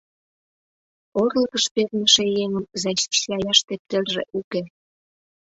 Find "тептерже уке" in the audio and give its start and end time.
3.67-4.61